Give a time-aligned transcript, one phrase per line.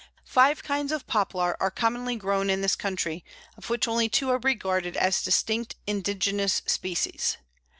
[0.25, 3.23] Five kinds of Poplar are commonly grown in this country,
[3.55, 7.37] of which only two are regarded as distinct indigenous species.